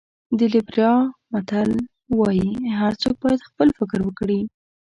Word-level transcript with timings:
د 0.37 0.39
لېبریا 0.53 0.93
متل 1.31 1.69
وایي 2.19 2.49
هر 2.79 2.93
څوک 3.01 3.15
باید 3.23 3.47
خپل 3.49 3.67
فکر 3.77 3.99
وکړي. 4.03 4.39